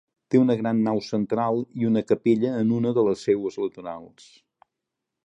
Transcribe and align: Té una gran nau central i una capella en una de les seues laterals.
Té 0.35 0.39
una 0.43 0.53
gran 0.61 0.79
nau 0.87 1.01
central 1.07 1.61
i 1.83 1.87
una 1.89 2.03
capella 2.13 2.55
en 2.63 2.71
una 2.79 2.97
de 2.99 3.05
les 3.09 3.27
seues 3.29 3.59
laterals. 3.65 4.31